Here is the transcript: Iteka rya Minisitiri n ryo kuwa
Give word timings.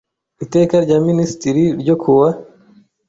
Iteka 0.43 0.75
rya 0.85 0.97
Minisitiri 1.07 1.63
n 1.71 1.77
ryo 1.81 1.95
kuwa 2.01 2.29